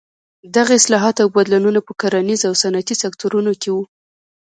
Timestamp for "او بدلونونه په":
1.19-1.91